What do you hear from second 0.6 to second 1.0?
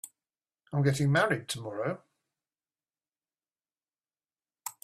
I'm